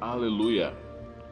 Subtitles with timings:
[0.00, 0.72] Aleluia!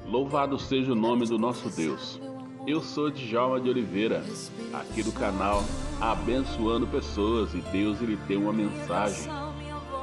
[0.04, 2.20] Louvado seja o nome do nosso Deus.
[2.66, 4.24] Eu sou Djalma de Oliveira,
[4.72, 5.62] aqui do canal
[6.00, 9.30] Abençoando Pessoas e Deus ele tem uma mensagem,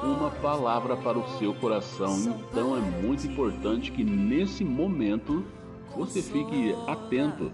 [0.01, 2.39] uma palavra para o seu coração.
[2.49, 5.43] Então é muito importante que nesse momento
[5.93, 7.51] você fique atento,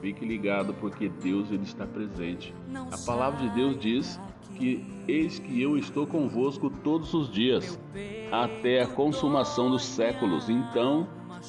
[0.00, 2.52] fique ligado porque Deus ele está presente.
[2.90, 4.18] A palavra de Deus diz
[4.56, 7.78] que eis que eu estou convosco todos os dias,
[8.30, 10.48] até a consumação dos séculos.
[10.48, 11.06] Então,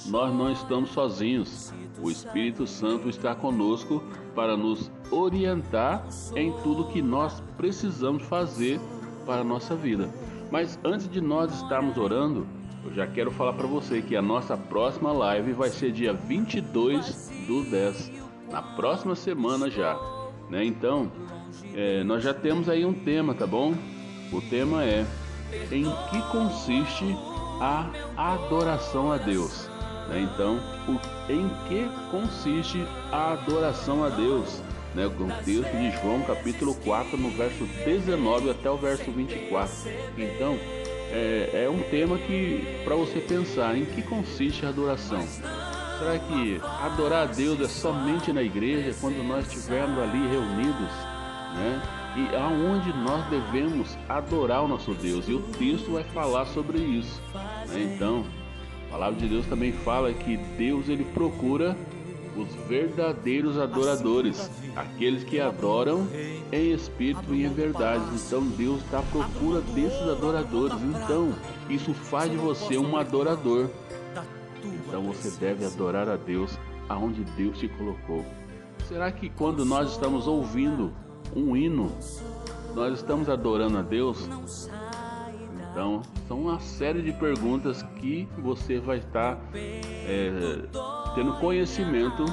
[0.07, 1.73] nós não estamos sozinhos.
[2.01, 4.03] O Espírito Santo está conosco
[4.35, 6.05] para nos orientar
[6.35, 8.79] em tudo que nós precisamos fazer
[9.25, 10.09] para a nossa vida.
[10.52, 12.47] Mas antes de nós estarmos orando,
[12.85, 17.29] eu já quero falar para você que a nossa próxima live vai ser dia 22
[17.45, 18.11] do 10,
[18.49, 19.99] na próxima semana já,
[20.49, 20.63] né?
[20.63, 21.11] Então,
[21.73, 23.73] é, nós já temos aí um tema, tá bom?
[24.31, 25.05] O tema é
[25.72, 27.16] em que consiste
[27.59, 29.70] a adoração a Deus.
[30.08, 30.28] Né?
[30.33, 34.61] Então, o, em que consiste a adoração a Deus?
[34.94, 35.06] Né?
[35.06, 39.72] O texto de João, capítulo 4, no verso 19 até o verso 24.
[40.17, 40.58] Então,
[41.11, 45.25] é, é um tema que para você pensar em que consiste a adoração.
[46.00, 50.91] Será que adorar a Deus é somente na igreja, quando nós estivermos ali reunidos?
[52.35, 55.27] Aonde nós devemos adorar o nosso Deus?
[55.27, 57.22] E o texto vai falar sobre isso.
[57.33, 57.94] Né?
[57.95, 58.25] Então,
[58.88, 61.75] a palavra de Deus também fala que Deus ele procura
[62.35, 66.07] os verdadeiros adoradores, aqueles que adoram
[66.52, 68.03] em espírito e em verdade.
[68.16, 70.77] Então Deus está à procura desses adoradores.
[70.81, 71.33] Então
[71.69, 73.69] isso faz de você um adorador.
[74.63, 76.57] Então você deve adorar a Deus
[76.88, 78.25] aonde Deus te colocou.
[78.88, 80.91] Será que quando nós estamos ouvindo
[81.35, 81.91] um hino,
[82.75, 84.30] nós estamos adorando a Deus?
[85.72, 90.61] Então, são uma série de perguntas que você vai estar é,
[91.16, 92.25] tendo conhecimento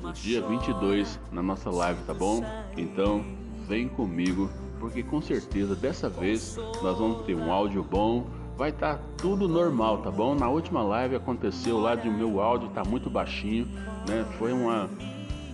[0.00, 2.42] no dia 22 na nossa live, tá bom?
[2.76, 3.24] Então,
[3.68, 8.26] vem comigo, porque com certeza dessa vez nós vamos ter um áudio bom,
[8.56, 10.34] vai estar tá tudo normal, tá bom?
[10.34, 13.66] Na última live aconteceu lá de meu áudio tá muito baixinho,
[14.08, 14.26] né?
[14.38, 14.88] Foi uma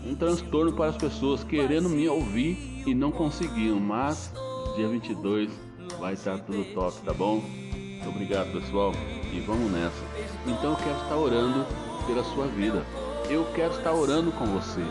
[0.06, 4.32] um transtorno para as pessoas querendo me ouvir e não conseguiam, mas
[4.76, 5.50] dia 22
[5.98, 7.42] vai estar tudo top, tá bom?
[7.42, 8.92] Muito obrigado, pessoal,
[9.32, 10.04] e vamos nessa.
[10.46, 11.66] Então eu quero estar orando
[12.06, 12.86] pela sua vida.
[13.28, 14.82] Eu quero estar orando com você.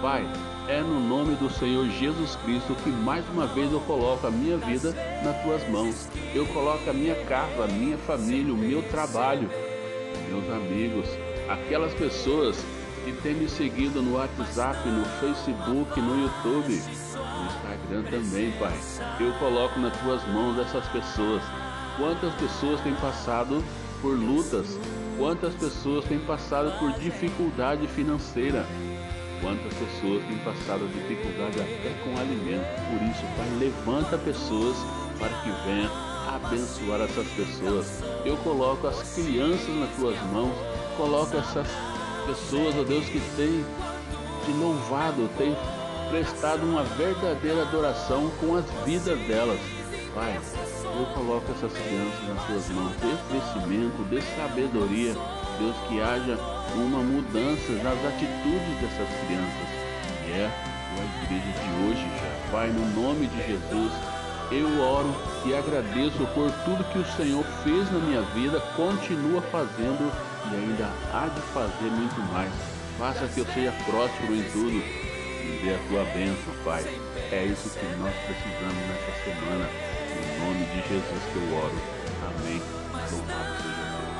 [0.00, 0.26] Pai,
[0.66, 4.56] é no nome do Senhor Jesus Cristo que mais uma vez eu coloco a minha
[4.56, 6.08] vida nas tuas mãos.
[6.34, 9.50] Eu coloco a minha casa, a minha família, o meu trabalho,
[10.28, 11.06] meus amigos,
[11.48, 12.64] aquelas pessoas
[13.04, 18.78] que têm me seguido no WhatsApp, no Facebook, no YouTube, no Instagram também, Pai.
[19.20, 21.42] Eu coloco nas tuas mãos essas pessoas.
[21.96, 23.62] Quantas pessoas têm passado
[24.00, 24.78] por lutas?
[25.18, 28.64] Quantas pessoas têm passado por dificuldade financeira?
[29.40, 32.64] Quantas pessoas têm passado dificuldade até com alimento?
[32.90, 34.76] Por isso, Pai, levanta pessoas
[35.18, 35.90] para que venha
[36.34, 38.02] abençoar essas pessoas.
[38.24, 40.54] Eu coloco as crianças nas tuas mãos,
[40.96, 41.66] coloco essas
[42.26, 43.64] pessoas, ó Deus, que têm
[44.44, 45.56] te louvado, têm
[46.10, 49.58] prestado uma verdadeira adoração com as vidas delas.
[50.14, 50.38] Pai,
[50.84, 55.14] eu coloco essas crianças nas suas mãos, dê crescimento, dê sabedoria,
[55.58, 56.38] Deus, que haja
[56.74, 59.68] uma mudança nas atitudes dessas crianças,
[60.24, 60.50] que é
[60.98, 62.52] a igreja de hoje já.
[62.52, 63.92] Pai, no nome de Jesus,
[64.50, 65.14] eu oro
[65.46, 70.12] e agradeço por tudo que o Senhor fez na minha vida, continua fazendo
[70.50, 72.50] e ainda há de fazer muito mais.
[72.98, 76.84] Faça que eu seja próspero em tudo e dê a tua bênção, Pai.
[77.30, 79.68] É isso que nós precisamos nessa semana.
[80.12, 81.78] Em nome de Jesus que eu oro.
[82.26, 82.60] Amém.
[83.10, 84.12] Louvado seja Deus.